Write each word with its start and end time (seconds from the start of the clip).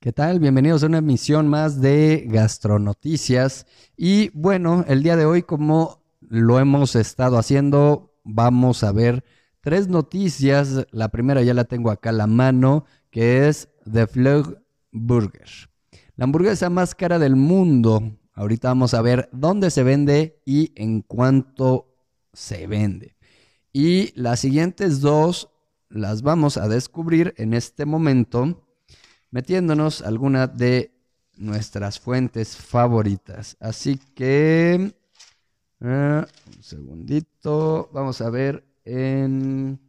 ¿Qué 0.00 0.12
tal? 0.12 0.38
Bienvenidos 0.38 0.84
a 0.84 0.86
una 0.86 0.98
emisión 0.98 1.48
más 1.48 1.80
de 1.80 2.24
Gastronoticias. 2.28 3.66
Y 3.96 4.28
bueno, 4.28 4.84
el 4.86 5.02
día 5.02 5.16
de 5.16 5.24
hoy, 5.24 5.42
como 5.42 6.04
lo 6.20 6.60
hemos 6.60 6.94
estado 6.94 7.36
haciendo, 7.36 8.14
vamos 8.22 8.84
a 8.84 8.92
ver 8.92 9.24
tres 9.60 9.88
noticias. 9.88 10.86
La 10.92 11.08
primera 11.08 11.42
ya 11.42 11.52
la 11.52 11.64
tengo 11.64 11.90
acá 11.90 12.10
a 12.10 12.12
la 12.12 12.28
mano, 12.28 12.84
que 13.10 13.48
es 13.48 13.70
The 13.92 14.06
Flug 14.06 14.58
Burger. 14.92 15.48
La 16.14 16.26
hamburguesa 16.26 16.70
más 16.70 16.94
cara 16.94 17.18
del 17.18 17.34
mundo. 17.34 18.20
Ahorita 18.34 18.68
vamos 18.68 18.94
a 18.94 19.02
ver 19.02 19.28
dónde 19.32 19.68
se 19.72 19.82
vende 19.82 20.40
y 20.46 20.72
en 20.76 21.02
cuánto 21.02 21.92
se 22.32 22.68
vende. 22.68 23.16
Y 23.72 24.12
las 24.14 24.38
siguientes 24.38 25.00
dos 25.00 25.50
las 25.88 26.22
vamos 26.22 26.56
a 26.56 26.68
descubrir 26.68 27.34
en 27.36 27.52
este 27.52 27.84
momento 27.84 28.67
metiéndonos 29.30 30.02
alguna 30.02 30.46
de 30.46 30.94
nuestras 31.36 32.00
fuentes 32.00 32.56
favoritas. 32.56 33.56
Así 33.60 33.98
que, 34.14 34.92
eh, 35.80 36.24
un 36.56 36.62
segundito, 36.62 37.90
vamos 37.92 38.20
a 38.20 38.30
ver 38.30 38.64
en 38.84 39.80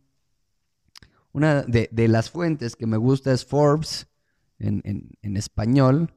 una 1.32 1.63
de, 1.63 2.08
las 2.08 2.30
fuentes 2.30 2.76
que 2.76 2.86
me 2.88 2.98
gusta 2.98 3.32
es 3.32 3.46
Forbes 3.46 4.08
en, 4.58 4.82
en, 5.22 5.38
español. 5.38 6.13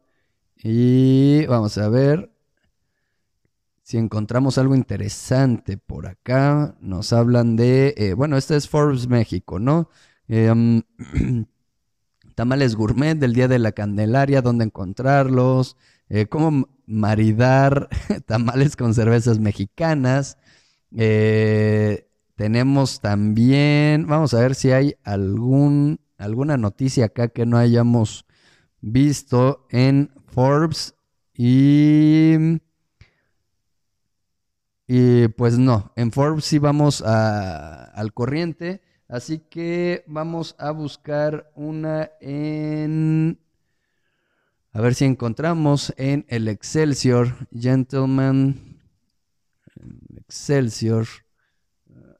Y 0.56 1.46
vamos 1.46 1.78
a 1.78 1.88
ver 1.88 2.32
si 3.82 3.98
encontramos 3.98 4.58
algo 4.58 4.74
interesante 4.74 5.76
por 5.76 6.06
acá. 6.06 6.76
Nos 6.80 7.12
hablan 7.12 7.56
de, 7.56 7.94
eh, 7.96 8.14
bueno, 8.14 8.36
este 8.36 8.56
es 8.56 8.68
Forbes 8.68 9.08
México, 9.08 9.58
¿no? 9.58 9.90
Eh, 10.28 10.82
tamales 12.34 12.74
gourmet 12.74 13.14
del 13.18 13.34
Día 13.34 13.48
de 13.48 13.58
la 13.58 13.72
Candelaria, 13.72 14.42
dónde 14.42 14.64
encontrarlos, 14.64 15.76
eh, 16.08 16.26
cómo 16.26 16.68
maridar 16.86 17.88
tamales 18.26 18.76
con 18.76 18.94
cervezas 18.94 19.38
mexicanas. 19.38 20.38
Eh, 20.96 22.08
tenemos 22.36 23.00
también, 23.00 24.06
vamos 24.06 24.34
a 24.34 24.40
ver 24.40 24.54
si 24.54 24.72
hay 24.72 24.96
algún, 25.04 26.00
alguna 26.18 26.56
noticia 26.56 27.06
acá 27.06 27.28
que 27.28 27.46
no 27.46 27.56
hayamos 27.58 28.26
visto 28.80 29.66
en 29.70 30.10
Forbes 30.26 30.94
y... 31.34 32.60
Y 34.94 35.28
pues 35.28 35.56
no, 35.58 35.92
en 35.96 36.12
Forbes 36.12 36.44
sí 36.44 36.58
vamos 36.58 37.00
al 37.00 38.12
corriente. 38.12 38.82
Así 39.12 39.40
que 39.40 40.04
vamos 40.06 40.56
a 40.58 40.70
buscar 40.70 41.52
una 41.54 42.12
en... 42.18 43.38
A 44.72 44.80
ver 44.80 44.94
si 44.94 45.04
encontramos 45.04 45.92
en 45.98 46.24
el 46.28 46.48
Excelsior, 46.48 47.46
Gentleman. 47.52 48.80
Excelsior. 50.16 51.06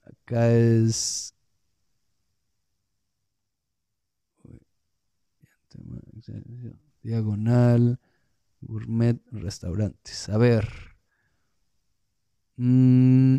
Acá 0.05 0.53
es... 0.53 1.35
Diagonal. 7.03 7.99
Gourmet 8.61 9.19
Restaurantes. 9.31 10.29
A 10.29 10.37
ver. 10.37 10.69
Mm, 12.59 13.39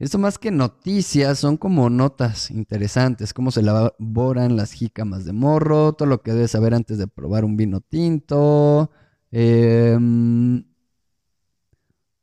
esto 0.00 0.18
más 0.18 0.38
que 0.38 0.50
noticias, 0.50 1.38
son 1.38 1.58
como 1.58 1.90
notas 1.90 2.50
interesantes, 2.50 3.34
cómo 3.34 3.50
se 3.50 3.60
elaboran 3.60 4.56
las 4.56 4.72
jícamas 4.72 5.26
de 5.26 5.34
morro, 5.34 5.92
todo 5.92 6.08
lo 6.08 6.22
que 6.22 6.32
debes 6.32 6.52
saber 6.52 6.72
antes 6.72 6.96
de 6.96 7.06
probar 7.06 7.44
un 7.44 7.58
vino 7.58 7.82
tinto. 7.82 8.90
Em, 9.30 10.64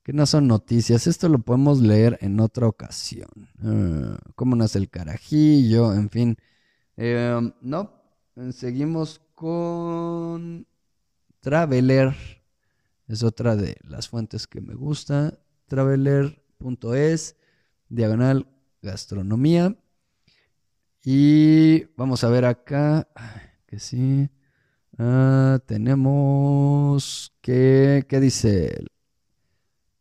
que 0.02 0.12
no 0.12 0.26
son 0.26 0.48
noticias, 0.48 1.06
esto 1.06 1.30
lo 1.30 1.38
podemos 1.38 1.80
leer 1.80 2.18
en 2.22 2.40
otra 2.40 2.68
ocasión. 2.68 3.30
Ah, 3.62 4.18
cómo 4.34 4.56
nace 4.56 4.80
el 4.80 4.90
carajillo, 4.90 5.94
en 5.94 6.10
fin. 6.10 6.38
Em, 6.96 7.54
no, 7.62 7.92
seguimos 8.54 9.22
con 9.36 10.66
Traveler. 11.42 12.16
Es 13.08 13.22
otra 13.22 13.56
de 13.56 13.78
las 13.84 14.10
fuentes 14.10 14.48
que 14.48 14.62
me 14.62 14.74
gusta. 14.74 15.38
Traveler.es 15.68 17.36
diagonal 17.90 18.48
gastronomía. 18.82 19.76
Y 21.04 21.86
vamos 21.96 22.24
a 22.24 22.30
ver 22.30 22.46
acá, 22.46 23.08
que 23.66 23.80
sí. 23.80 24.30
Ah, 24.98 25.60
tenemos 25.66 27.34
que, 27.42 28.06
¿qué 28.10 28.20
dice? 28.20 28.86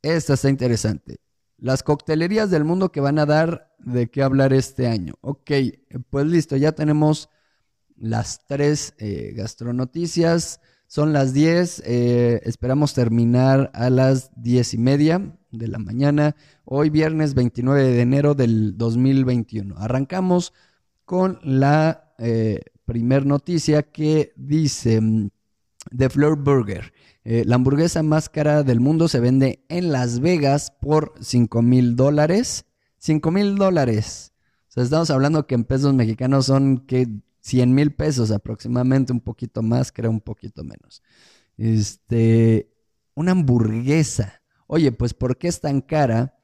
Esta 0.02 0.34
está 0.34 0.48
interesante. 0.48 1.18
Las 1.58 1.82
coctelerías 1.82 2.50
del 2.50 2.64
mundo 2.64 2.92
que 2.92 3.00
van 3.00 3.18
a 3.18 3.26
dar 3.26 3.74
de 3.78 4.10
qué 4.10 4.22
hablar 4.22 4.52
este 4.52 4.86
año. 4.86 5.14
Ok, 5.20 5.50
pues 6.10 6.26
listo, 6.26 6.56
ya 6.56 6.72
tenemos 6.72 7.28
las 7.96 8.46
tres 8.46 8.94
eh, 8.98 9.32
gastronoticias. 9.34 10.60
Son 10.88 11.12
las 11.12 11.32
10, 11.32 11.82
eh, 11.84 12.40
esperamos 12.44 12.94
terminar 12.94 13.70
a 13.74 13.90
las 13.90 14.30
diez 14.36 14.72
y 14.74 14.78
media 14.78 15.36
de 15.56 15.68
la 15.68 15.78
mañana, 15.78 16.36
hoy 16.64 16.90
viernes 16.90 17.34
29 17.34 17.82
de 17.82 18.00
enero 18.00 18.34
del 18.34 18.76
2021. 18.76 19.76
Arrancamos 19.78 20.52
con 21.04 21.38
la 21.42 22.14
eh, 22.18 22.60
primer 22.84 23.26
noticia 23.26 23.82
que 23.82 24.32
dice 24.36 25.00
The 25.96 26.06
mm, 26.06 26.10
Floor 26.10 26.36
Burger. 26.38 26.92
Eh, 27.24 27.44
la 27.44 27.56
hamburguesa 27.56 28.02
más 28.02 28.28
cara 28.28 28.62
del 28.62 28.80
mundo 28.80 29.08
se 29.08 29.20
vende 29.20 29.64
en 29.68 29.90
Las 29.90 30.20
Vegas 30.20 30.72
por 30.80 31.14
5 31.20 31.62
mil 31.62 31.96
dólares. 31.96 32.64
5 32.98 33.30
mil 33.30 33.56
dólares. 33.56 34.32
O 34.68 34.72
sea, 34.72 34.82
estamos 34.84 35.10
hablando 35.10 35.46
que 35.46 35.54
en 35.54 35.64
pesos 35.64 35.94
mexicanos 35.94 36.46
son 36.46 36.78
que 36.86 37.08
100 37.40 37.74
mil 37.74 37.94
pesos 37.94 38.30
aproximadamente, 38.30 39.12
un 39.12 39.20
poquito 39.20 39.62
más, 39.62 39.92
creo 39.92 40.10
un 40.10 40.20
poquito 40.20 40.64
menos. 40.64 41.02
Este, 41.56 42.72
una 43.14 43.32
hamburguesa. 43.32 44.42
Oye, 44.66 44.92
pues 44.92 45.14
¿por 45.14 45.36
qué 45.38 45.48
es 45.48 45.60
tan 45.60 45.80
cara? 45.80 46.34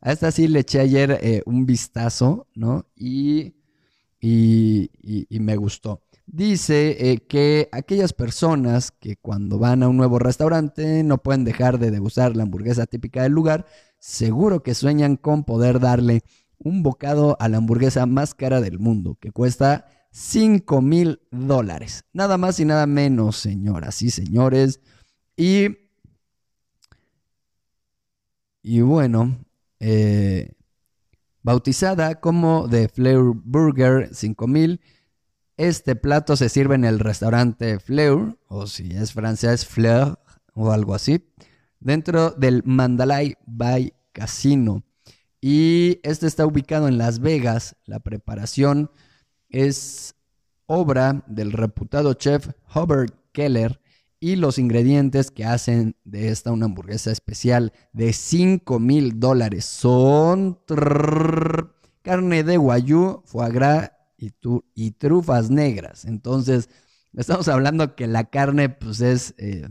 A 0.00 0.12
esta 0.12 0.30
sí 0.30 0.48
le 0.48 0.60
eché 0.60 0.80
ayer 0.80 1.18
eh, 1.22 1.42
un 1.46 1.66
vistazo, 1.66 2.48
¿no? 2.54 2.86
Y, 2.96 3.54
y, 4.20 4.90
me 5.40 5.56
gustó. 5.56 6.02
dice 6.26 7.10
eh, 7.10 7.18
que 7.26 7.68
aquellas 7.72 8.12
personas 8.12 8.90
que 8.90 9.16
cuando 9.16 9.58
van 9.58 9.82
a 9.82 9.88
un 9.88 9.96
nuevo 9.96 10.18
restaurante 10.18 11.02
no 11.02 11.18
pueden 11.18 11.44
dejar 11.44 11.78
de 11.78 11.90
degustar 11.90 12.36
la 12.36 12.44
hamburguesa 12.44 12.86
típica 12.86 13.22
del 13.22 13.32
lugar, 13.32 13.66
seguro 13.98 14.62
que 14.62 14.74
sueñan 14.74 15.16
con 15.16 15.44
poder 15.44 15.80
darle 15.80 16.22
un 16.58 16.82
bocado 16.82 17.36
a 17.40 17.48
la 17.48 17.58
hamburguesa 17.58 18.06
más 18.06 18.34
cara 18.34 18.60
del 18.60 18.78
mundo, 18.78 19.16
que 19.20 19.32
cuesta 19.32 19.86
5 20.12 20.82
mil 20.82 21.20
dólares. 21.30 22.04
Nada 22.12 22.36
más 22.36 22.60
y 22.60 22.64
nada 22.64 22.86
menos, 22.86 23.36
señoras 23.36 24.02
y 24.02 24.10
señores. 24.10 24.80
Y, 25.36 25.68
y 28.62 28.80
bueno, 28.82 29.38
eh, 29.78 30.52
bautizada 31.42 32.20
como 32.20 32.68
The 32.68 32.88
Fleur 32.88 33.32
Burger 33.34 34.14
5000, 34.14 34.80
este 35.56 35.96
plato 35.96 36.36
se 36.36 36.48
sirve 36.48 36.74
en 36.74 36.84
el 36.84 36.98
restaurante 36.98 37.78
Fleur, 37.78 38.38
o 38.48 38.66
si 38.66 38.90
es 38.92 39.12
francés, 39.12 39.66
Fleur, 39.66 40.18
o 40.54 40.70
algo 40.72 40.94
así, 40.94 41.30
dentro 41.80 42.30
del 42.30 42.62
Mandalay 42.64 43.36
Bay 43.46 43.92
Casino. 44.12 44.84
Y 45.40 46.00
este 46.02 46.26
está 46.26 46.46
ubicado 46.46 46.88
en 46.88 46.98
Las 46.98 47.20
Vegas. 47.20 47.76
La 47.86 48.00
preparación 48.00 48.90
es 49.48 50.14
obra 50.66 51.24
del 51.26 51.52
reputado 51.52 52.14
chef 52.14 52.50
Hubert 52.74 53.14
Keller 53.32 53.79
y 54.20 54.36
los 54.36 54.58
ingredientes 54.58 55.30
que 55.30 55.46
hacen 55.46 55.96
de 56.04 56.28
esta 56.28 56.52
una 56.52 56.66
hamburguesa 56.66 57.10
especial 57.10 57.72
de 57.94 58.12
5 58.12 58.78
mil 58.78 59.18
dólares 59.18 59.64
son 59.64 60.60
carne 62.02 62.44
de 62.44 62.56
guayú, 62.58 63.22
foie 63.24 63.50
gras 63.50 63.92
y, 64.18 64.90
trufas 64.92 65.50
negras. 65.50 66.04
Entonces, 66.04 66.68
estamos 67.16 67.48
hablando 67.48 67.96
que 67.96 68.06
la 68.06 68.24
carne 68.24 68.68
pues 68.68 69.00
es 69.00 69.34
eh, 69.38 69.68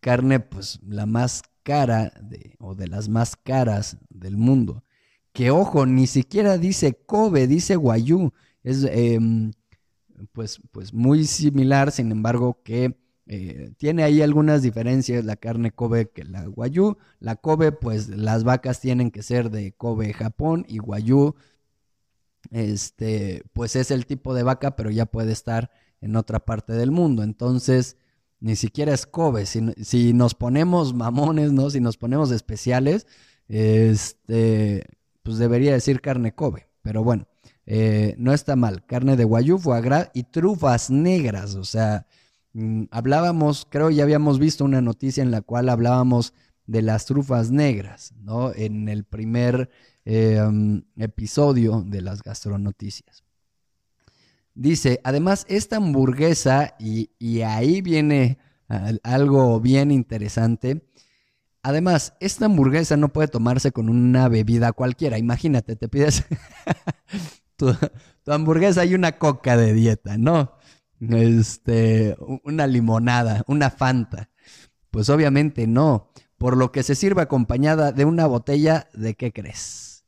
carne 0.00 0.38
pues 0.40 0.78
la 0.86 1.06
más 1.06 1.42
cara 1.62 2.12
o 2.58 2.74
de 2.74 2.86
las 2.86 3.08
más 3.08 3.34
caras 3.34 3.96
del 4.10 4.36
mundo. 4.36 4.84
Que 5.32 5.50
ojo, 5.50 5.86
ni 5.86 6.06
siquiera 6.06 6.58
dice 6.58 6.94
Kobe, 7.06 7.46
dice 7.46 7.76
Guayú 7.76 8.32
es 8.62 8.84
em, 8.84 9.52
pues, 10.32 10.60
pues 10.72 10.92
muy 10.92 11.24
similar, 11.24 11.92
sin 11.92 12.10
embargo, 12.10 12.60
que 12.62 12.96
eh, 13.26 13.72
tiene 13.76 14.04
ahí 14.04 14.22
algunas 14.22 14.62
diferencias 14.62 15.24
la 15.24 15.36
carne 15.36 15.72
Kobe 15.72 16.10
que 16.10 16.24
la 16.24 16.46
Guayú. 16.46 16.96
La 17.18 17.36
Kobe, 17.36 17.72
pues 17.72 18.08
las 18.08 18.44
vacas 18.44 18.80
tienen 18.80 19.10
que 19.10 19.22
ser 19.22 19.50
de 19.50 19.72
Kobe, 19.72 20.12
Japón, 20.12 20.64
y 20.68 20.78
Guayú, 20.78 21.34
este, 22.52 23.42
pues 23.52 23.76
es 23.76 23.90
el 23.90 24.06
tipo 24.06 24.34
de 24.34 24.44
vaca, 24.44 24.76
pero 24.76 24.90
ya 24.90 25.06
puede 25.06 25.32
estar 25.32 25.70
en 26.00 26.16
otra 26.16 26.40
parte 26.44 26.72
del 26.74 26.90
mundo. 26.92 27.22
Entonces, 27.22 27.96
ni 28.40 28.56
siquiera 28.56 28.94
es 28.94 29.06
Kobe. 29.06 29.46
Si, 29.46 29.60
si 29.82 30.12
nos 30.12 30.34
ponemos 30.34 30.94
mamones, 30.94 31.52
¿no? 31.52 31.70
Si 31.70 31.80
nos 31.80 31.96
ponemos 31.96 32.30
especiales, 32.30 33.06
este, 33.48 34.86
pues 35.22 35.38
debería 35.38 35.72
decir 35.72 36.00
carne 36.00 36.34
Kobe. 36.34 36.68
Pero 36.82 37.02
bueno, 37.02 37.26
eh, 37.66 38.14
no 38.18 38.32
está 38.32 38.54
mal. 38.54 38.84
Carne 38.86 39.16
de 39.16 39.24
guayú, 39.24 39.58
foie 39.58 40.10
y 40.14 40.22
trufas 40.24 40.90
negras. 40.90 41.56
O 41.56 41.64
sea, 41.64 42.06
hablábamos, 42.90 43.66
creo 43.68 43.90
ya 43.90 44.02
habíamos 44.02 44.38
visto 44.38 44.64
una 44.64 44.80
noticia 44.80 45.22
en 45.22 45.30
la 45.30 45.42
cual 45.42 45.68
hablábamos 45.68 46.32
de 46.66 46.82
las 46.82 47.06
trufas 47.06 47.50
negras, 47.50 48.12
¿no? 48.22 48.52
En 48.54 48.88
el 48.88 49.04
primer 49.04 49.70
mm, 50.04 50.78
episodio 50.96 51.84
de 51.86 52.00
las 52.00 52.22
gastronoticias. 52.22 53.24
Dice, 54.54 55.00
además, 55.04 55.44
esta 55.48 55.76
hamburguesa, 55.76 56.74
y, 56.78 57.10
y 57.18 57.42
ahí 57.42 57.82
viene 57.82 58.38
algo 59.02 59.60
bien 59.60 59.90
interesante. 59.90 60.82
Además, 61.62 62.14
esta 62.20 62.46
hamburguesa 62.46 62.96
no 62.96 63.12
puede 63.12 63.28
tomarse 63.28 63.72
con 63.72 63.88
una 63.88 64.28
bebida 64.28 64.72
cualquiera. 64.72 65.18
Imagínate, 65.18 65.76
te 65.76 65.88
pides 65.88 66.24
tu, 67.56 67.74
hamburguesa 68.26 68.84
y 68.84 68.94
una 68.94 69.18
coca 69.18 69.56
de 69.56 69.72
dieta, 69.72 70.18
¿no? 70.18 70.52
Este, 71.00 72.16
una 72.44 72.66
limonada, 72.66 73.42
una 73.46 73.70
fanta. 73.70 74.30
Pues 74.90 75.10
obviamente 75.10 75.66
no, 75.66 76.10
por 76.38 76.56
lo 76.56 76.72
que 76.72 76.82
se 76.82 76.94
sirve 76.94 77.22
acompañada 77.22 77.92
de 77.92 78.04
una 78.04 78.26
botella 78.26 78.88
de 78.94 79.14
¿qué 79.14 79.32
crees? 79.32 80.04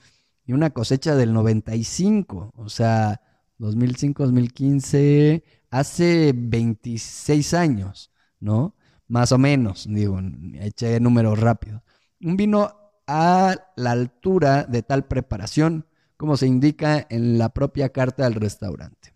y 0.44 0.52
una 0.52 0.70
cosecha 0.70 1.14
del 1.14 1.32
95. 1.32 2.52
O 2.56 2.68
sea, 2.68 3.20
2005, 3.58 4.24
2015, 4.24 5.44
hace 5.70 6.32
26 6.34 7.54
años, 7.54 8.10
¿no? 8.40 8.74
Más 9.12 9.30
o 9.30 9.36
menos, 9.36 9.84
digo, 9.86 10.18
eché 10.54 10.98
números 10.98 11.38
rápidos. 11.38 11.82
Un 12.22 12.38
vino 12.38 12.74
a 13.06 13.54
la 13.76 13.90
altura 13.90 14.64
de 14.64 14.82
tal 14.82 15.04
preparación 15.04 15.84
como 16.16 16.38
se 16.38 16.46
indica 16.46 17.06
en 17.10 17.36
la 17.36 17.50
propia 17.50 17.90
carta 17.90 18.24
del 18.24 18.36
restaurante. 18.36 19.12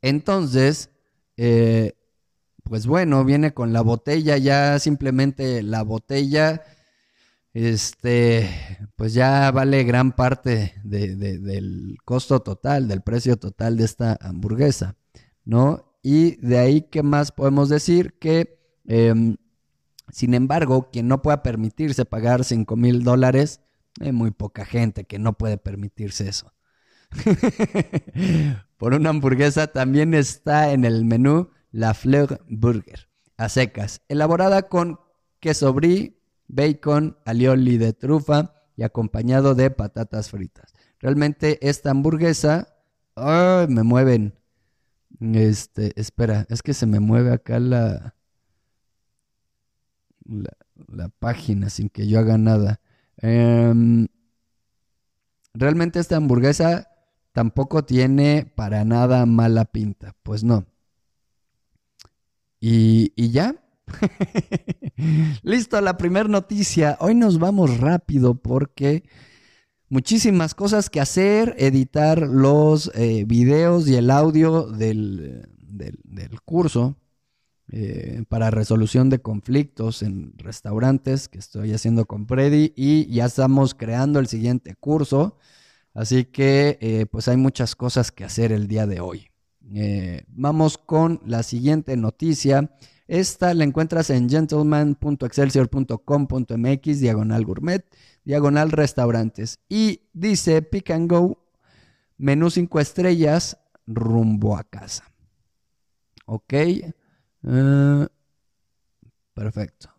Entonces, 0.00 0.88
eh, 1.36 1.98
pues 2.64 2.86
bueno, 2.86 3.26
viene 3.26 3.52
con 3.52 3.74
la 3.74 3.82
botella, 3.82 4.38
ya 4.38 4.78
simplemente 4.78 5.62
la 5.62 5.82
botella, 5.82 6.62
este, 7.52 8.48
pues 8.96 9.12
ya 9.12 9.50
vale 9.50 9.84
gran 9.84 10.12
parte 10.12 10.80
del 10.82 11.98
costo 12.06 12.40
total, 12.40 12.88
del 12.88 13.02
precio 13.02 13.36
total 13.36 13.76
de 13.76 13.84
esta 13.84 14.16
hamburguesa, 14.18 14.96
¿no? 15.44 15.89
Y 16.02 16.36
de 16.36 16.58
ahí, 16.58 16.82
¿qué 16.82 17.02
más 17.02 17.32
podemos 17.32 17.68
decir? 17.68 18.14
Que, 18.18 18.58
em, 18.86 19.36
sin 20.10 20.34
embargo, 20.34 20.90
quien 20.90 21.08
no 21.08 21.22
pueda 21.22 21.42
permitirse 21.42 22.04
pagar 22.04 22.44
5 22.44 22.76
mil 22.76 23.02
dólares, 23.04 23.60
hay 24.00 24.12
muy 24.12 24.30
poca 24.30 24.64
gente 24.64 25.04
que 25.04 25.18
no 25.18 25.36
puede 25.36 25.58
permitirse 25.58 26.28
eso. 26.28 26.52
Por 28.76 28.94
una 28.94 29.10
hamburguesa 29.10 29.66
también 29.66 30.14
está 30.14 30.72
en 30.72 30.84
el 30.84 31.04
menú 31.04 31.50
la 31.72 31.94
Fleur 31.94 32.40
Burger, 32.48 33.08
a 33.36 33.48
secas, 33.48 34.00
elaborada 34.08 34.68
con 34.68 35.00
queso 35.38 35.72
brie, 35.72 36.20
bacon, 36.48 37.18
alioli 37.24 37.78
de 37.78 37.92
trufa 37.92 38.54
y 38.76 38.82
acompañado 38.82 39.54
de 39.54 39.70
patatas 39.70 40.30
fritas. 40.30 40.72
Realmente 40.98 41.58
esta 41.66 41.90
hamburguesa, 41.90 42.76
me 43.16 43.82
mueven. 43.82 44.39
Este, 45.18 45.98
espera, 46.00 46.46
es 46.48 46.62
que 46.62 46.72
se 46.72 46.86
me 46.86 47.00
mueve 47.00 47.32
acá 47.32 47.58
la, 47.58 48.14
la, 50.24 51.08
página 51.18 51.68
sin 51.68 51.88
que 51.88 52.06
yo 52.06 52.18
haga 52.18 52.38
nada. 52.38 52.80
Em, 53.18 54.06
realmente 55.52 55.98
esta 55.98 56.16
hamburguesa 56.16 56.88
tampoco 57.32 57.84
tiene 57.84 58.50
para 58.54 58.84
nada 58.84 59.26
mala 59.26 59.66
pinta. 59.66 60.14
Pues 60.22 60.44
no. 60.44 60.66
Y, 62.60 63.12
y 63.16 63.30
ya. 63.30 63.56
Listo, 65.42 65.80
la 65.80 65.96
primera 65.96 66.28
noticia. 66.28 66.96
Hoy 67.00 67.14
nos 67.14 67.38
vamos 67.38 67.78
rápido 67.78 68.34
porque 68.34 69.04
muchísimas 69.90 70.54
cosas 70.54 70.88
que 70.88 71.00
hacer, 71.00 71.54
editar 71.58 72.22
los 72.22 72.90
eh, 72.94 73.24
videos 73.26 73.86
y 73.88 73.96
el 73.96 74.10
audio 74.10 74.62
del, 74.62 75.48
del, 75.58 76.40
curso 76.44 76.96
eh, 77.72 78.22
para 78.28 78.50
resolución 78.50 79.10
de 79.10 79.20
conflictos 79.20 80.02
en 80.02 80.32
restaurantes 80.38 81.28
que 81.28 81.38
estoy 81.38 81.72
haciendo 81.72 82.06
con 82.06 82.26
Freddy 82.26 82.72
y 82.76 83.06
ya 83.12 83.26
estamos 83.26 83.74
creando 83.74 84.20
el 84.20 84.28
siguiente 84.28 84.74
curso. 84.76 85.36
Así 85.92 86.24
que 86.24 86.78
eh, 86.80 87.06
pues 87.06 87.26
hay 87.26 87.36
muchas 87.36 87.74
cosas 87.74 88.12
que 88.12 88.24
hacer 88.24 88.52
el 88.52 88.68
día 88.68 88.86
de 88.86 89.00
hoy. 89.00 89.26
Vamos 90.28 90.78
con 90.78 91.20
la 91.26 91.42
siguiente 91.42 91.96
noticia. 91.96 92.72
Esta 93.10 93.52
la 93.54 93.64
encuentras 93.64 94.10
en 94.10 94.30
gentleman.excelsior.com.mx, 94.30 97.00
diagonal 97.00 97.44
gourmet, 97.44 97.84
diagonal 98.24 98.70
restaurantes. 98.70 99.58
Y 99.68 100.02
dice 100.12 100.62
Pick 100.62 100.92
and 100.92 101.10
Go, 101.10 101.44
menú 102.18 102.50
5 102.50 102.78
estrellas, 102.78 103.58
rumbo 103.84 104.56
a 104.56 104.62
casa. 104.62 105.10
Ok. 106.24 106.52
Eh, 106.52 108.06
perfecto. 109.34 109.90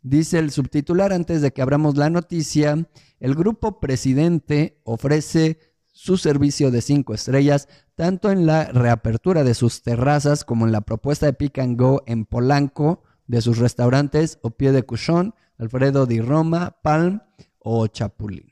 Dice 0.00 0.40
el 0.40 0.50
subtitular 0.50 1.12
antes 1.12 1.40
de 1.40 1.52
que 1.52 1.62
abramos 1.62 1.96
la 1.96 2.10
noticia, 2.10 2.84
el 3.20 3.36
grupo 3.36 3.78
presidente 3.78 4.80
ofrece 4.82 5.60
su 5.92 6.16
servicio 6.16 6.70
de 6.70 6.80
cinco 6.80 7.14
estrellas, 7.14 7.68
tanto 7.94 8.30
en 8.30 8.46
la 8.46 8.64
reapertura 8.64 9.44
de 9.44 9.54
sus 9.54 9.82
terrazas 9.82 10.44
como 10.44 10.66
en 10.66 10.72
la 10.72 10.80
propuesta 10.80 11.26
de 11.26 11.34
Pick 11.34 11.58
and 11.58 11.78
Go 11.78 12.02
en 12.06 12.24
Polanco, 12.24 13.04
de 13.26 13.40
sus 13.40 13.58
restaurantes 13.58 14.38
o 14.42 14.50
Pie 14.50 14.72
de 14.72 14.82
Cuchón, 14.82 15.34
Alfredo 15.58 16.06
di 16.06 16.20
Roma, 16.20 16.78
Palm 16.82 17.20
o 17.58 17.86
Chapulín. 17.86 18.50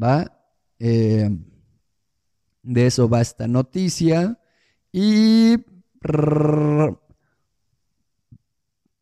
¿Va? 0.00 0.32
Eh, 0.78 1.30
de 2.62 2.86
eso 2.86 3.08
va 3.08 3.20
esta 3.20 3.46
noticia. 3.46 4.38
Y 4.92 5.56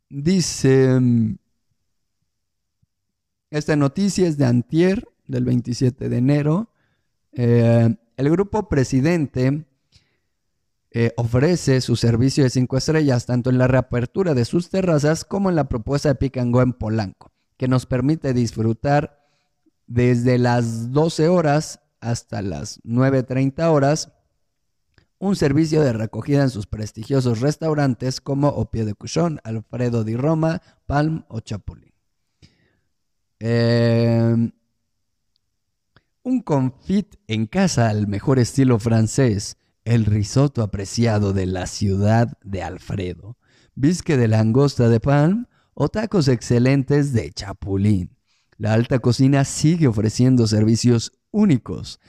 dice, 0.09 1.01
esta 3.51 3.77
noticia 3.77 4.27
es 4.27 4.37
de 4.37 4.47
Antier, 4.47 5.09
del 5.27 5.45
27 5.45 6.09
de 6.09 6.17
enero. 6.17 6.71
Eh, 7.37 7.97
el 8.17 8.31
grupo 8.31 8.69
presidente 8.69 9.67
eh, 10.91 11.13
ofrece 11.17 11.81
su 11.81 11.97
servicio 11.97 12.45
de 12.45 12.51
cinco 12.51 12.77
estrellas 12.77 13.27
tanto 13.27 13.51
en 13.51 13.59
la 13.59 13.67
reapertura 13.67 14.35
de 14.35 14.45
sus 14.45 14.71
terrazas 14.71 15.25
como 15.25 15.51
en 15.51 15.57
la 15.57 15.69
propuesta 15.69 16.09
de 16.09 16.15
Pick 16.15 16.37
en 16.37 16.73
Polanco, 16.73 17.33
que 17.57 17.67
nos 17.67 17.87
permite 17.87 18.33
disfrutar 18.33 19.27
desde 19.87 20.39
las 20.39 20.93
12 20.93 21.29
horas 21.29 21.81
hasta 22.01 22.43
las 22.43 22.81
9.30 22.85 23.65
horas 23.71 24.13
un 25.19 25.37
servicio 25.37 25.83
de 25.83 25.93
recogida 25.93 26.43
en 26.43 26.51
sus 26.51 26.67
prestigiosos 26.67 27.41
restaurantes 27.41 28.21
como 28.21 28.49
Opie 28.49 28.85
de 28.85 28.95
Cuchón, 28.95 29.41
Alfredo 29.43 30.05
di 30.05 30.17
Roma, 30.17 30.61
Palm 30.87 31.25
o 31.29 31.41
Chapulín. 31.41 31.95
Em, 33.41 34.53
un 36.25 36.41
confit 36.41 37.17
en 37.29 37.47
casa 37.47 37.91
al 37.91 38.09
mejor 38.09 38.39
estilo 38.39 38.79
francés, 38.79 39.59
el 39.85 40.07
risotto 40.07 40.63
apreciado 40.63 41.35
de 41.35 41.45
la 41.45 41.67
ciudad 41.67 42.39
de 42.43 42.63
Alfredo, 42.63 43.37
bisque 43.75 44.17
de 44.17 44.27
langosta 44.27 44.89
de 44.89 45.01
Palm 45.01 45.47
o 45.75 45.91
tacos 45.91 46.29
excelentes 46.29 47.13
de 47.13 47.31
Chapulín. 47.31 48.17
La 48.57 48.73
alta 48.73 49.01
cocina 49.01 49.45
sigue 49.45 49.87
ofreciendo 49.87 50.47
servicios 50.47 51.13
únicos 51.31 52.01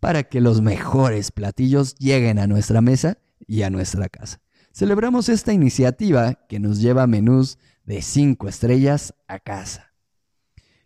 para 0.00 0.22
que 0.22 0.40
los 0.40 0.62
mejores 0.62 1.30
platillos 1.30 1.96
lleguen 1.96 2.38
a 2.38 2.46
nuestra 2.46 2.80
mesa 2.80 3.18
y 3.46 3.62
a 3.62 3.70
nuestra 3.70 4.08
casa. 4.08 4.40
Celebramos 4.72 5.28
esta 5.28 5.52
iniciativa 5.52 6.46
que 6.48 6.60
nos 6.60 6.80
lleva 6.80 7.06
menús 7.06 7.58
de 7.84 8.00
cinco 8.00 8.48
estrellas 8.48 9.14
a 9.28 9.38
casa. 9.38 9.92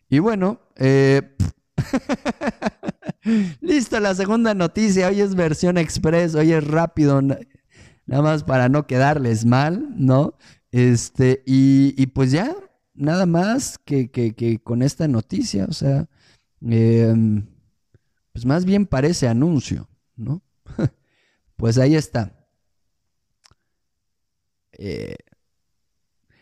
Y 0.08 0.18
bueno, 0.18 0.60
eh, 0.74 1.36
listo 3.60 4.00
la 4.00 4.14
segunda 4.14 4.54
noticia. 4.54 5.08
Hoy 5.08 5.20
es 5.20 5.34
versión 5.34 5.78
express, 5.78 6.34
hoy 6.34 6.52
es 6.52 6.66
rápido, 6.66 7.22
nada 7.22 8.22
más 8.22 8.44
para 8.44 8.68
no 8.68 8.86
quedarles 8.86 9.44
mal, 9.44 9.94
¿no? 9.96 10.34
Este, 10.70 11.42
y, 11.46 12.06
pues 12.08 12.32
ya, 12.32 12.54
nada 12.94 13.26
más 13.26 13.78
que, 13.78 14.10
que, 14.10 14.58
con 14.62 14.82
esta 14.82 15.06
noticia, 15.08 15.66
o 15.68 15.72
sea, 15.72 16.08
em, 16.60 17.46
pues 18.32 18.44
más 18.44 18.64
bien 18.64 18.86
parece 18.86 19.28
anuncio, 19.28 19.88
¿no? 20.16 20.42
pues 21.56 21.78
ahí 21.78 21.94
está. 21.94 22.32
Eh, 24.72 25.14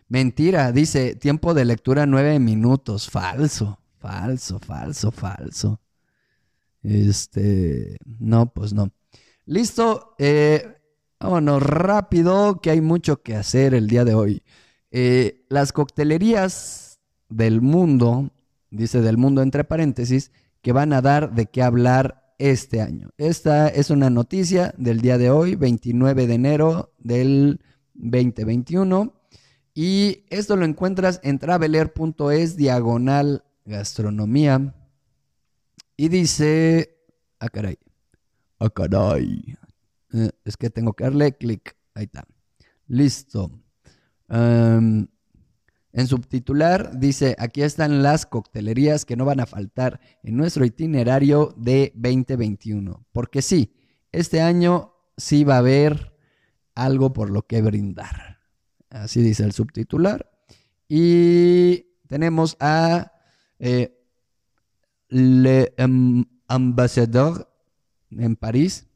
mentira, 0.08 0.72
dice, 0.72 1.14
tiempo 1.14 1.52
de 1.52 1.66
lectura 1.66 2.06
nueve 2.06 2.38
minutos, 2.38 3.10
falso, 3.10 3.81
falso, 4.02 4.58
falso, 4.58 5.10
falso. 5.12 5.80
Este, 6.82 7.96
no, 8.18 8.52
pues 8.52 8.72
no. 8.74 8.90
Listo, 9.46 10.14
eh, 10.18 10.76
vámonos 11.20 11.62
rápido, 11.62 12.60
que 12.60 12.70
hay 12.70 12.80
mucho 12.80 13.22
que 13.22 13.36
hacer 13.36 13.74
el 13.74 13.86
día 13.86 14.04
de 14.04 14.14
hoy. 14.14 14.42
Eh, 14.90 15.46
las 15.48 15.72
coctelerías 15.72 17.00
del 17.28 17.60
mundo, 17.62 18.30
dice 18.70 19.00
del 19.00 19.16
mundo 19.16 19.42
entre 19.42 19.64
paréntesis, 19.64 20.32
que 20.60 20.72
van 20.72 20.92
a 20.92 21.00
dar 21.00 21.32
de 21.32 21.46
qué 21.46 21.62
hablar 21.62 22.34
este 22.38 22.80
año. 22.80 23.10
Esta 23.18 23.68
es 23.68 23.90
una 23.90 24.10
noticia 24.10 24.74
del 24.76 25.00
día 25.00 25.16
de 25.16 25.30
hoy, 25.30 25.54
29 25.54 26.26
de 26.26 26.34
enero 26.34 26.92
del 26.98 27.60
2021. 27.94 29.14
Y 29.74 30.24
esto 30.28 30.56
lo 30.56 30.64
encuentras 30.64 31.20
en 31.22 31.38
traveler.es 31.38 32.56
diagonal 32.56 33.44
gastronomía. 33.64 34.74
Y 35.96 36.08
dice, 36.08 36.98
ah 37.38 37.48
caray, 37.48 37.78
ah 38.58 38.70
caray. 38.70 39.56
Eh, 40.12 40.30
es 40.44 40.56
que 40.56 40.70
tengo 40.70 40.92
que 40.94 41.04
darle 41.04 41.36
clic. 41.36 41.76
Ahí 41.94 42.04
está. 42.04 42.24
Listo 42.86 43.50
en 45.92 46.06
subtitular 46.06 46.98
dice, 46.98 47.36
aquí 47.38 47.62
están 47.62 48.02
las 48.02 48.24
coctelerías 48.24 49.04
que 49.04 49.16
no 49.16 49.24
van 49.24 49.40
a 49.40 49.46
faltar 49.46 50.00
en 50.22 50.36
nuestro 50.36 50.64
itinerario 50.64 51.54
de 51.56 51.92
2021. 51.94 53.06
Porque 53.12 53.42
sí, 53.42 53.74
este 54.10 54.40
año 54.40 54.94
sí 55.16 55.44
va 55.44 55.56
a 55.56 55.58
haber 55.58 56.16
algo 56.74 57.12
por 57.12 57.30
lo 57.30 57.46
que 57.46 57.60
brindar. 57.60 58.38
Así 58.88 59.22
dice 59.22 59.44
el 59.44 59.52
subtitular. 59.52 60.30
Y 60.88 61.98
tenemos 62.06 62.56
a 62.60 63.12
eh, 63.62 63.96
Le 65.08 65.72
Ambassadeur 66.48 67.48
en 68.10 68.36
París, 68.36 68.86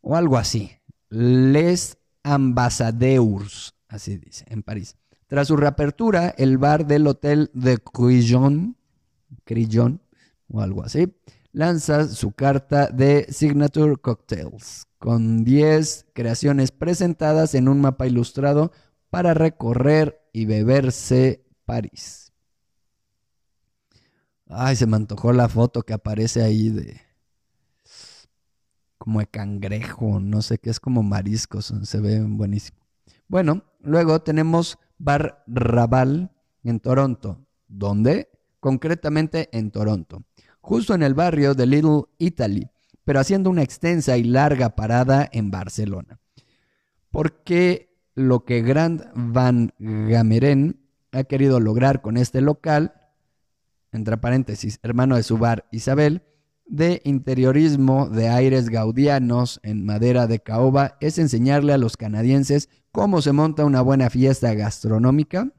o 0.00 0.16
algo 0.16 0.36
así. 0.36 0.72
Les 1.10 1.96
Ambassadeurs 2.24 3.74
así 3.88 4.16
dice, 4.16 4.44
en 4.48 4.62
París. 4.62 4.96
Tras 5.26 5.48
su 5.48 5.56
reapertura, 5.56 6.34
el 6.36 6.58
bar 6.58 6.86
del 6.86 7.06
Hotel 7.06 7.50
de 7.54 7.78
Crillon, 7.78 8.76
Crillon 9.44 10.00
o 10.48 10.60
algo 10.60 10.82
así, 10.82 11.14
lanza 11.52 12.08
su 12.08 12.32
carta 12.32 12.88
de 12.88 13.26
Signature 13.30 13.96
Cocktails, 13.96 14.86
con 14.98 15.44
10 15.44 16.06
creaciones 16.12 16.72
presentadas 16.72 17.54
en 17.54 17.68
un 17.68 17.80
mapa 17.80 18.06
ilustrado 18.06 18.72
para 19.10 19.34
recorrer 19.34 20.20
y 20.32 20.46
beberse 20.46 21.44
París. 21.64 22.23
Ay, 24.48 24.76
se 24.76 24.86
me 24.86 24.96
antojó 24.96 25.32
la 25.32 25.48
foto 25.48 25.82
que 25.82 25.94
aparece 25.94 26.42
ahí 26.42 26.68
de 26.68 27.00
como 28.98 29.20
de 29.20 29.26
cangrejo, 29.26 30.18
no 30.18 30.40
sé 30.40 30.56
qué 30.56 30.70
es 30.70 30.80
como 30.80 31.02
mariscos, 31.02 31.74
se 31.82 32.00
ve 32.00 32.22
buenísimo. 32.22 32.78
Bueno, 33.28 33.62
luego 33.80 34.22
tenemos 34.22 34.78
Bar 34.96 35.44
Raval 35.46 36.32
en 36.62 36.80
Toronto. 36.80 37.46
¿Dónde? 37.68 38.30
Concretamente 38.60 39.50
en 39.52 39.70
Toronto, 39.70 40.24
justo 40.62 40.94
en 40.94 41.02
el 41.02 41.12
barrio 41.12 41.54
de 41.54 41.66
Little 41.66 42.04
Italy, 42.16 42.70
pero 43.04 43.20
haciendo 43.20 43.50
una 43.50 43.62
extensa 43.62 44.16
y 44.16 44.24
larga 44.24 44.70
parada 44.70 45.28
en 45.30 45.50
Barcelona. 45.50 46.18
Porque 47.10 47.94
lo 48.14 48.46
que 48.46 48.62
Grand 48.62 49.04
Van 49.14 49.74
Gameren 49.78 50.80
ha 51.12 51.24
querido 51.24 51.60
lograr 51.60 52.00
con 52.00 52.16
este 52.16 52.40
local, 52.40 52.94
entre 53.96 54.16
paréntesis, 54.16 54.78
hermano 54.82 55.16
de 55.16 55.22
su 55.22 55.38
bar 55.38 55.66
Isabel, 55.70 56.22
de 56.66 57.02
interiorismo 57.04 58.08
de 58.08 58.28
aires 58.28 58.68
gaudianos 58.68 59.60
en 59.62 59.84
madera 59.84 60.26
de 60.26 60.40
caoba 60.40 60.96
es 61.00 61.18
enseñarle 61.18 61.72
a 61.72 61.78
los 61.78 61.96
canadienses 61.96 62.68
cómo 62.90 63.22
se 63.22 63.32
monta 63.32 63.64
una 63.64 63.82
buena 63.82 64.10
fiesta 64.10 64.54
gastronómica, 64.54 65.52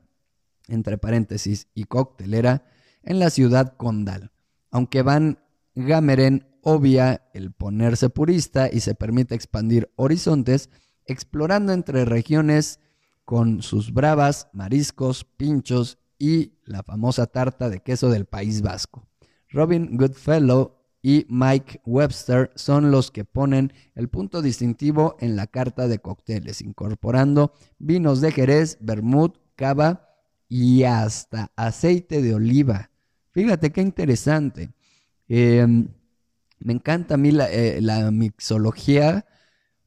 entre 0.68 0.98
paréntesis, 0.98 1.68
y 1.76 1.84
coctelera, 1.84 2.64
en 3.04 3.20
la 3.20 3.30
ciudad 3.30 3.76
condal. 3.78 4.32
Aunque 4.72 5.04
Van 5.04 5.40
Gameren 5.76 6.48
obvia 6.62 7.30
el 7.34 7.52
ponerse 7.52 8.10
purista 8.10 8.70
y 8.72 8.80
se 8.80 8.96
permite 8.96 9.36
expandir 9.36 9.92
horizontes, 9.96 10.70
explorando 11.06 11.74
entre 11.74 12.06
regiones 12.06 12.80
con 13.26 13.62
sus 13.62 13.94
bravas, 13.94 14.48
mariscos, 14.54 15.24
pinchos 15.24 16.00
y 16.18 16.54
la 16.66 16.84
famosa 16.84 17.26
tarta 17.28 17.70
de 17.70 17.82
queso 17.82 18.10
del 18.10 18.26
País 18.26 18.62
Vasco. 18.62 19.08
Robin 19.50 19.98
Goodfellow 19.98 20.76
y 21.02 21.26
Mike 21.30 21.82
Webster 21.86 22.52
son 22.56 22.90
los 22.90 23.12
que 23.12 23.26
ponen 23.26 23.72
el 23.94 24.10
punto 24.10 24.42
distintivo 24.42 25.18
en 25.20 25.36
la 25.36 25.48
carta 25.48 25.88
de 25.88 26.00
cócteles, 26.00 26.62
incorporando 26.62 27.54
vinos 27.78 28.22
de 28.22 28.32
Jerez, 28.32 28.78
vermut, 28.82 29.38
cava 29.56 30.10
y 30.50 30.84
hasta 30.84 31.52
aceite 31.56 32.22
de 32.22 32.34
oliva. 32.34 32.90
Fíjate 33.32 33.72
qué 33.72 33.82
interesante. 33.82 34.74
Em, 35.28 35.90
me 36.60 36.74
encanta 36.74 37.14
a 37.14 37.18
mí 37.18 37.32
la, 37.32 37.52
eh, 37.52 37.82
la 37.82 38.10
mixología 38.12 39.26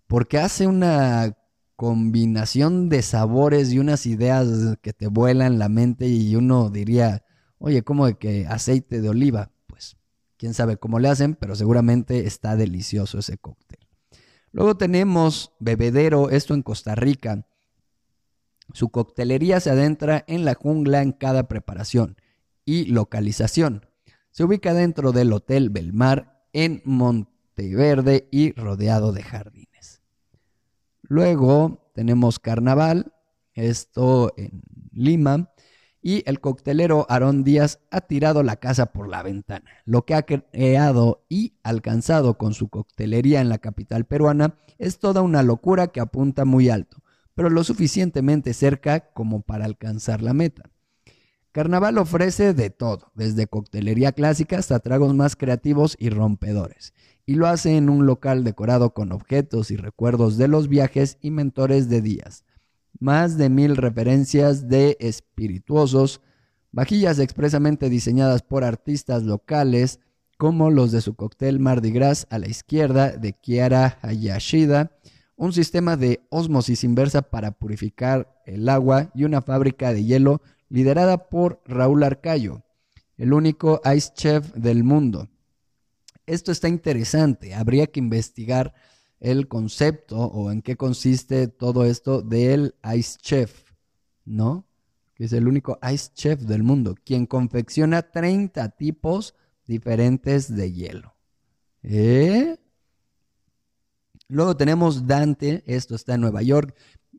porque 0.06 0.38
hace 0.38 0.66
una 0.66 1.36
combinación 1.78 2.88
de 2.88 3.02
sabores 3.02 3.72
y 3.72 3.78
unas 3.78 4.04
ideas 4.04 4.48
que 4.82 4.92
te 4.92 5.06
vuelan 5.06 5.60
la 5.60 5.68
mente 5.68 6.08
y 6.08 6.34
uno 6.34 6.70
diría, 6.70 7.24
oye, 7.58 7.84
¿cómo 7.84 8.06
de 8.06 8.18
que 8.18 8.48
aceite 8.48 9.00
de 9.00 9.08
oliva? 9.08 9.52
Quién 10.36 10.54
sabe 10.54 10.76
cómo 10.76 10.98
le 10.98 11.08
hacen, 11.08 11.36
pero 11.36 11.54
seguramente 11.54 12.26
está 12.26 12.56
delicioso 12.56 13.20
ese 13.20 13.38
cóctel. 13.38 13.78
Luego 14.50 14.76
tenemos 14.76 15.52
Bebedero, 15.60 16.30
esto 16.30 16.54
en 16.54 16.62
Costa 16.62 16.96
Rica. 16.96 17.46
Su 18.72 18.88
coctelería 18.88 19.60
se 19.60 19.70
adentra 19.70 20.24
en 20.26 20.44
la 20.44 20.54
jungla 20.54 21.00
en 21.02 21.12
cada 21.12 21.46
preparación 21.46 22.16
y 22.64 22.86
localización. 22.86 23.86
Se 24.32 24.42
ubica 24.42 24.74
dentro 24.74 25.12
del 25.12 25.32
Hotel 25.32 25.70
Belmar 25.70 26.44
en 26.52 26.82
Monteverde 26.84 28.28
y 28.32 28.50
rodeado 28.50 29.12
de 29.12 29.22
jardines. 29.22 29.67
Luego 31.08 31.90
tenemos 31.94 32.38
Carnaval, 32.38 33.12
esto 33.54 34.32
en 34.36 34.62
Lima, 34.92 35.50
y 36.00 36.22
el 36.26 36.40
coctelero 36.40 37.06
Aarón 37.08 37.44
Díaz 37.44 37.80
ha 37.90 38.02
tirado 38.02 38.42
la 38.42 38.56
casa 38.56 38.92
por 38.92 39.08
la 39.08 39.22
ventana. 39.22 39.64
Lo 39.84 40.04
que 40.04 40.14
ha 40.14 40.22
creado 40.22 41.24
y 41.28 41.54
alcanzado 41.62 42.38
con 42.38 42.54
su 42.54 42.68
coctelería 42.68 43.40
en 43.40 43.48
la 43.48 43.58
capital 43.58 44.04
peruana 44.04 44.54
es 44.78 44.98
toda 44.98 45.22
una 45.22 45.42
locura 45.42 45.88
que 45.88 46.00
apunta 46.00 46.44
muy 46.44 46.68
alto, 46.68 47.02
pero 47.34 47.50
lo 47.50 47.64
suficientemente 47.64 48.54
cerca 48.54 49.12
como 49.12 49.40
para 49.42 49.64
alcanzar 49.64 50.22
la 50.22 50.34
meta. 50.34 50.70
Carnaval 51.52 51.98
ofrece 51.98 52.54
de 52.54 52.70
todo, 52.70 53.10
desde 53.14 53.46
coctelería 53.46 54.12
clásica 54.12 54.58
hasta 54.58 54.80
tragos 54.80 55.14
más 55.14 55.36
creativos 55.36 55.96
y 55.98 56.10
rompedores, 56.10 56.94
y 57.26 57.34
lo 57.34 57.46
hace 57.46 57.76
en 57.76 57.90
un 57.90 58.06
local 58.06 58.44
decorado 58.44 58.94
con 58.94 59.12
objetos 59.12 59.70
y 59.70 59.76
recuerdos 59.76 60.36
de 60.36 60.48
los 60.48 60.68
viajes 60.68 61.18
y 61.20 61.30
mentores 61.30 61.88
de 61.88 62.02
Díaz 62.02 62.44
más 62.98 63.38
de 63.38 63.48
mil 63.48 63.76
referencias 63.76 64.68
de 64.68 64.96
espirituosos, 65.00 66.20
vajillas 66.72 67.18
expresamente 67.18 67.88
diseñadas 67.88 68.42
por 68.42 68.64
artistas 68.64 69.22
locales, 69.22 70.00
como 70.36 70.70
los 70.70 70.92
de 70.92 71.00
su 71.00 71.14
cóctel 71.14 71.58
Mardi 71.58 71.90
Gras 71.90 72.26
a 72.30 72.38
la 72.38 72.48
izquierda 72.48 73.10
de 73.16 73.32
Kiara 73.32 73.98
Hayashida, 74.02 74.92
un 75.36 75.52
sistema 75.52 75.96
de 75.96 76.20
osmosis 76.30 76.84
inversa 76.84 77.22
para 77.22 77.52
purificar 77.52 78.40
el 78.44 78.68
agua 78.68 79.10
y 79.14 79.24
una 79.24 79.42
fábrica 79.42 79.92
de 79.92 80.04
hielo 80.04 80.40
liderada 80.68 81.28
por 81.28 81.62
Raúl 81.64 82.02
Arcayo, 82.02 82.62
el 83.16 83.32
único 83.32 83.80
ice 83.94 84.12
chef 84.14 84.52
del 84.54 84.84
mundo. 84.84 85.28
Esto 86.26 86.52
está 86.52 86.68
interesante, 86.68 87.54
habría 87.54 87.86
que 87.86 88.00
investigar 88.00 88.74
el 89.20 89.48
concepto 89.48 90.18
o 90.18 90.50
en 90.50 90.62
qué 90.62 90.76
consiste 90.76 91.48
todo 91.48 91.84
esto 91.84 92.22
del 92.22 92.74
Ice 92.94 93.18
Chef, 93.20 93.72
¿no? 94.24 94.66
Que 95.14 95.24
es 95.24 95.32
el 95.32 95.48
único 95.48 95.78
Ice 95.92 96.10
Chef 96.14 96.40
del 96.42 96.62
mundo, 96.62 96.94
quien 97.04 97.26
confecciona 97.26 98.02
30 98.02 98.68
tipos 98.70 99.34
diferentes 99.66 100.54
de 100.54 100.72
hielo. 100.72 101.14
¿Eh? 101.82 102.56
Luego 104.28 104.56
tenemos 104.56 105.06
Dante, 105.06 105.64
esto 105.66 105.94
está 105.94 106.14
en 106.14 106.20
Nueva 106.20 106.42
York, 106.42 106.76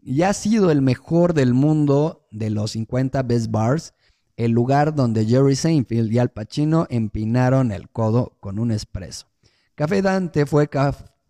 y 0.09 0.23
ha 0.23 0.33
sido 0.33 0.71
el 0.71 0.81
mejor 0.81 1.35
del 1.35 1.53
mundo 1.53 2.25
de 2.31 2.49
los 2.49 2.71
50 2.71 3.21
Best 3.21 3.51
Bars, 3.51 3.93
el 4.37 4.53
lugar 4.53 4.95
donde 4.95 5.23
Jerry 5.23 5.55
Seinfeld 5.55 6.11
y 6.11 6.17
Al 6.17 6.31
Pacino 6.31 6.87
empinaron 6.89 7.71
el 7.71 7.89
codo 7.89 8.35
con 8.39 8.57
un 8.57 8.71
espresso. 8.71 9.27
Café 9.75 10.01
Dante 10.01 10.47
fue 10.47 10.67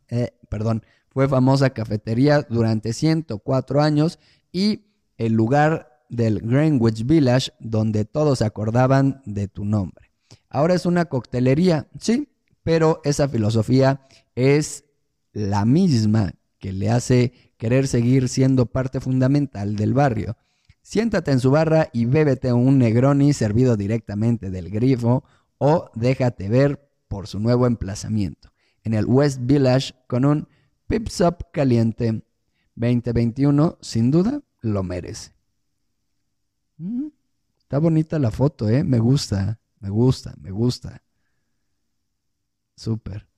eh, 0.08 0.30
perdón, 0.48 0.86
fue 1.10 1.28
famosa 1.28 1.72
cafetería 1.72 2.48
durante 2.50 2.94
104 2.94 3.82
años 3.82 4.18
y 4.54 4.86
el 5.18 5.34
lugar 5.34 6.00
del 6.08 6.40
Greenwich 6.40 7.06
Village 7.06 7.52
donde 7.60 8.06
todos 8.06 8.40
se 8.40 8.46
acordaban 8.46 9.22
de 9.26 9.50
tu 9.50 9.66
nombre. 9.66 10.10
Ahora 10.50 10.74
es 10.74 10.86
una 10.86 11.04
coctelería, 11.04 11.90
sí, 12.00 12.30
pero 12.64 13.02
esa 13.04 13.28
filosofía 13.28 14.08
es 14.36 14.86
la 15.34 15.66
misma 15.66 16.32
que 16.60 16.74
le 16.74 16.90
hace 16.90 17.34
querer 17.58 17.88
seguir 17.88 18.30
siendo 18.30 18.68
parte 18.68 19.00
fundamental 19.00 19.76
del 19.76 19.94
barrio. 19.94 20.38
Siéntate 20.82 21.32
en 21.32 21.40
su 21.40 21.52
barra 21.52 21.90
y 21.94 22.06
bébete 22.06 22.54
un 22.54 22.78
Negroni 22.78 23.34
servido 23.34 23.76
directamente 23.78 24.50
del 24.50 24.70
grifo 24.70 25.24
o 25.58 25.90
déjate 25.96 26.50
ver 26.50 26.90
por 27.08 27.28
su 27.28 27.40
nuevo 27.40 27.68
emplazamiento 27.68 28.50
en 28.84 28.94
el 28.94 29.06
West 29.06 29.40
Village 29.42 29.94
con 30.08 30.26
un 30.26 30.48
Pips 30.88 31.22
Up 31.22 31.52
caliente 31.52 32.24
2021, 32.76 33.78
sin 33.82 34.10
duda 34.10 34.42
lo 34.62 34.84
merece. 34.84 35.34
Mm, 36.78 37.08
está 37.60 37.78
bonita 37.78 38.18
la 38.18 38.32
foto, 38.32 38.70
¿eh? 38.70 38.84
Me 38.84 39.00
gusta, 39.00 39.60
me 39.80 39.90
gusta, 39.90 40.34
me 40.40 40.52
gusta. 40.52 41.04
Súper. 42.76 43.29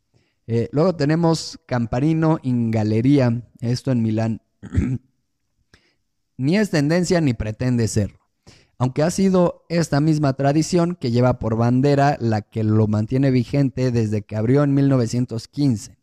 Eh, 0.53 0.67
luego 0.73 0.93
tenemos 0.93 1.61
Camparino 1.65 2.37
in 2.43 2.71
Galería, 2.71 3.49
esto 3.61 3.89
en 3.93 4.01
Milán. 4.01 4.41
ni 6.37 6.57
es 6.57 6.69
tendencia 6.71 7.21
ni 7.21 7.33
pretende 7.33 7.87
serlo. 7.87 8.19
Aunque 8.77 9.01
ha 9.01 9.11
sido 9.11 9.63
esta 9.69 10.01
misma 10.01 10.33
tradición 10.33 10.97
que 10.99 11.09
lleva 11.09 11.39
por 11.39 11.55
bandera 11.55 12.17
la 12.19 12.41
que 12.41 12.65
lo 12.65 12.87
mantiene 12.87 13.31
vigente 13.31 13.91
desde 13.91 14.23
que 14.23 14.35
abrió 14.35 14.63
en 14.63 14.73
1915. 14.73 15.97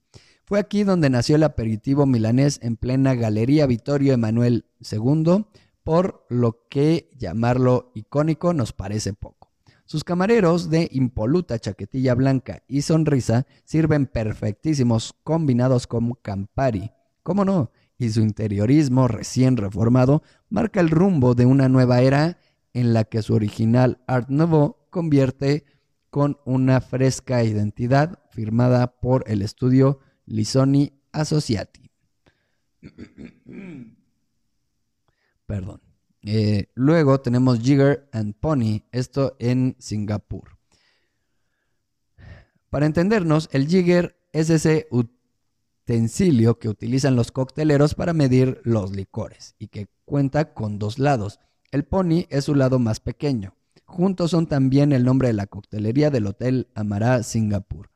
Fue 0.46 0.58
aquí 0.58 0.82
donde 0.82 1.10
nació 1.10 1.36
el 1.36 1.42
aperitivo 1.42 2.06
milanés 2.06 2.58
en 2.62 2.78
plena 2.78 3.14
Galería 3.14 3.66
Vittorio 3.66 4.14
Emanuel 4.14 4.64
II, 4.80 5.44
por 5.82 6.24
lo 6.30 6.66
que 6.70 7.10
llamarlo 7.18 7.92
icónico 7.94 8.54
nos 8.54 8.72
parece 8.72 9.12
poco. 9.12 9.37
Sus 9.88 10.04
camareros 10.04 10.68
de 10.68 10.86
impoluta 10.92 11.58
chaquetilla 11.58 12.14
blanca 12.14 12.62
y 12.68 12.82
sonrisa 12.82 13.46
sirven 13.64 14.04
perfectísimos 14.04 15.14
combinados 15.24 15.86
con 15.86 16.12
Campari. 16.20 16.90
¿Cómo 17.22 17.46
no? 17.46 17.72
Y 17.96 18.10
su 18.10 18.20
interiorismo 18.20 19.08
recién 19.08 19.56
reformado 19.56 20.22
marca 20.50 20.80
el 20.80 20.90
rumbo 20.90 21.34
de 21.34 21.46
una 21.46 21.70
nueva 21.70 22.02
era 22.02 22.36
en 22.74 22.92
la 22.92 23.04
que 23.04 23.22
su 23.22 23.32
original 23.32 24.02
Art 24.06 24.28
Nouveau 24.28 24.76
convierte 24.90 25.64
con 26.10 26.36
una 26.44 26.82
fresca 26.82 27.42
identidad 27.42 28.18
firmada 28.28 29.00
por 29.00 29.24
el 29.26 29.40
estudio 29.40 30.00
Lisoni 30.26 31.00
Associati. 31.12 31.90
Perdón. 35.46 35.87
Eh, 36.22 36.66
luego 36.74 37.20
tenemos 37.20 37.60
Jigger 37.60 38.08
and 38.12 38.34
Pony, 38.34 38.82
esto 38.92 39.36
en 39.38 39.76
Singapur. 39.78 40.58
Para 42.70 42.86
entendernos, 42.86 43.48
el 43.52 43.66
jigger 43.66 44.18
es 44.32 44.50
ese 44.50 44.88
utensilio 44.90 46.58
que 46.58 46.68
utilizan 46.68 47.16
los 47.16 47.32
cocteleros 47.32 47.94
para 47.94 48.12
medir 48.12 48.60
los 48.64 48.94
licores 48.94 49.54
y 49.58 49.68
que 49.68 49.88
cuenta 50.04 50.52
con 50.52 50.78
dos 50.78 50.98
lados. 50.98 51.40
El 51.70 51.84
pony 51.84 52.26
es 52.28 52.44
su 52.44 52.54
lado 52.54 52.78
más 52.78 53.00
pequeño. 53.00 53.54
Juntos 53.84 54.32
son 54.32 54.46
también 54.46 54.92
el 54.92 55.04
nombre 55.04 55.28
de 55.28 55.34
la 55.34 55.46
coctelería 55.46 56.10
del 56.10 56.26
Hotel 56.26 56.68
Amará 56.74 57.22
Singapur 57.22 57.90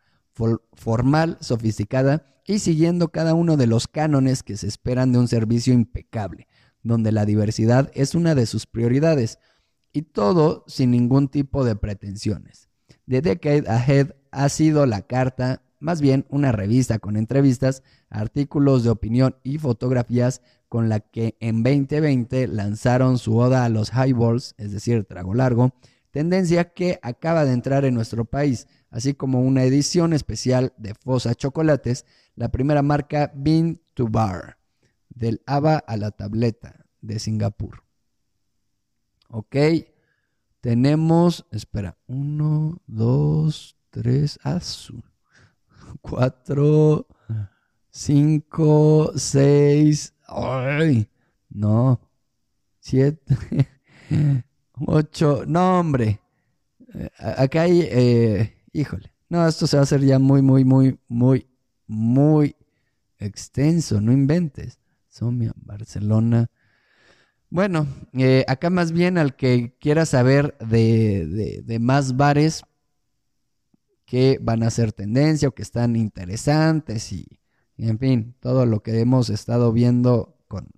formal, 0.75 1.39
sofisticada 1.41 2.27
y 2.47 2.59
siguiendo 2.59 3.09
cada 3.09 3.35
uno 3.35 3.57
de 3.57 3.67
los 3.67 3.87
cánones 3.87 4.43
que 4.43 4.57
se 4.57 4.67
esperan 4.67 5.13
de 5.13 5.19
un 5.19 5.29
servicio 5.29 5.73
impecable, 5.73 6.49
donde 6.83 7.12
la 7.12 7.25
diversidad 7.25 7.90
es 7.95 8.14
una 8.14 8.35
de 8.35 8.47
sus 8.47 8.66
prioridades, 8.66 9.38
y 9.92 10.03
todo 10.03 10.64
sin 10.66 10.90
ningún 10.90 11.29
tipo 11.29 11.64
de 11.64 11.77
pretensiones. 11.77 12.68
The 13.09 13.21
Decade 13.21 13.64
Ahead 13.68 14.14
ha 14.31 14.49
sido 14.49 14.87
la 14.87 15.03
carta, 15.03 15.62
más 15.81 16.01
bien 16.01 16.25
una 16.31 16.53
revista 16.53 16.99
con 16.99 17.16
entrevistas, 17.16 17.83
artículos 18.09 18.85
de 18.85 18.90
opinión 18.90 19.37
y 19.42 19.59
fotografías 19.59 20.40
con 20.68 20.88
la 20.88 21.01
que 21.01 21.37
en 21.40 21.62
2020 21.62 22.49
lanzaron 22.49 23.18
su 23.18 23.37
oda 23.37 23.64
a 23.64 23.68
los 23.68 23.92
highballs, 23.92 24.55
es 24.57 24.73
decir, 24.73 25.05
trago 25.05 25.35
largo, 25.35 25.75
tendencia 26.11 26.73
que 26.73 26.99
acaba 27.03 27.45
de 27.45 27.53
entrar 27.53 27.85
en 27.85 27.95
nuestro 27.95 28.25
país, 28.25 28.68
así 28.90 29.12
como 29.12 29.40
una 29.40 29.64
edición 29.64 30.14
especial 30.14 30.73
de 30.79 30.95
Fosa 30.95 31.35
Chocolates, 31.35 32.07
la 32.37 32.51
primera 32.51 32.81
marca 32.81 33.33
Bean 33.35 33.81
to 33.95 34.09
Bar, 34.09 34.57
del 35.14 35.42
ABA 35.46 35.79
a 35.79 35.96
la 35.96 36.11
tableta 36.11 36.87
de 37.01 37.18
Singapur. 37.18 37.83
Ok, 39.29 39.57
tenemos, 40.61 41.46
espera, 41.51 41.96
uno, 42.07 42.81
dos, 42.87 43.77
tres, 43.90 44.38
azul, 44.42 45.05
cuatro, 46.01 47.07
cinco, 47.90 49.12
seis, 49.16 50.14
ay, 50.27 51.09
no, 51.48 52.01
siete, 52.79 53.37
ocho, 54.87 55.44
no 55.46 55.81
hombre, 55.81 56.20
eh, 56.94 57.11
acá 57.18 57.62
hay... 57.62 57.81
Eh, 57.83 58.57
híjole, 58.72 59.12
no, 59.29 59.46
esto 59.46 59.66
se 59.66 59.77
va 59.77 59.81
a 59.81 59.85
hacer 59.85 60.03
ya 60.03 60.18
muy, 60.18 60.42
muy, 60.42 60.64
muy, 60.64 60.98
muy, 61.09 61.46
muy 61.87 62.57
extenso, 63.18 64.01
no 64.01 64.12
inventes. 64.12 64.79
Somia, 65.12 65.53
Barcelona. 65.57 66.51
Bueno, 67.51 67.87
eh, 68.14 68.46
acá 68.48 68.70
más 68.70 68.92
bien 68.92 69.18
al 69.18 69.37
que 69.37 69.77
quiera 69.79 70.07
saber 70.07 70.57
de, 70.57 71.62
de, 71.62 71.79
más 71.79 72.16
bares, 72.16 72.62
que 74.07 74.38
van 74.40 74.62
a 74.62 74.70
ser 74.70 74.92
tendencia 74.92 75.48
o 75.48 75.53
que 75.53 75.61
están 75.61 75.96
interesantes 75.96 77.12
y, 77.12 77.27
en 77.77 77.98
fin, 77.98 78.35
todo 78.40 78.64
lo 78.64 78.83
que 78.83 79.01
hemos 79.01 79.29
estado 79.29 79.70
viendo 79.70 80.38
con, 80.48 80.68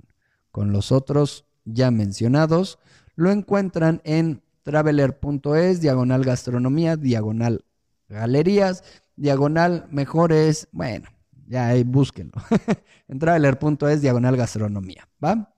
con 0.50 0.72
los 0.72 0.90
otros 0.90 1.46
ya 1.64 1.92
mencionados, 1.92 2.80
lo 3.14 3.30
encuentran 3.30 4.02
en 4.02 4.42
traveler.es, 4.64 5.80
diagonal 5.80 6.24
gastronomía, 6.24 6.96
diagonal 6.96 7.64
galerías, 8.08 8.82
diagonal 9.14 9.86
mejores, 9.92 10.66
bueno, 10.72 11.08
ya 11.46 11.68
ahí 11.68 11.84
búsquenlo. 11.84 12.32
en 13.08 13.18
traveler.es, 13.18 14.02
diagonal 14.02 14.36
gastronomía, 14.36 15.08
¿va? 15.22 15.54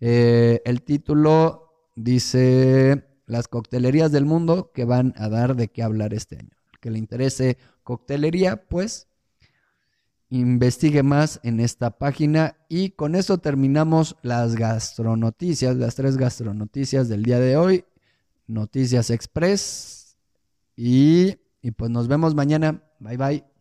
Eh, 0.00 0.62
el 0.64 0.82
título 0.82 1.90
dice 1.96 3.04
las 3.26 3.48
coctelerías 3.48 4.12
del 4.12 4.24
mundo 4.24 4.72
que 4.72 4.84
van 4.84 5.14
a 5.16 5.28
dar 5.28 5.56
de 5.56 5.68
qué 5.68 5.82
hablar 5.82 6.14
este 6.14 6.38
año. 6.38 6.56
Que 6.80 6.90
le 6.90 6.98
interese 6.98 7.58
coctelería, 7.82 8.68
pues 8.68 9.08
investigue 10.30 11.02
más 11.02 11.40
en 11.42 11.60
esta 11.60 11.98
página. 11.98 12.56
Y 12.68 12.90
con 12.90 13.14
eso 13.14 13.38
terminamos 13.38 14.16
las 14.22 14.56
gastronoticias, 14.56 15.76
las 15.76 15.94
tres 15.94 16.16
gastronoticias 16.16 17.08
del 17.08 17.22
día 17.22 17.38
de 17.38 17.56
hoy. 17.56 17.84
Noticias 18.46 19.10
Express. 19.10 20.16
Y, 20.76 21.36
y 21.60 21.72
pues 21.72 21.90
nos 21.90 22.08
vemos 22.08 22.34
mañana. 22.34 22.82
Bye 23.00 23.16
bye. 23.16 23.57